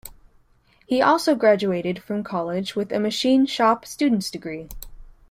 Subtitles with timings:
[0.87, 4.67] He also graduated from college with a machine shop student's degree.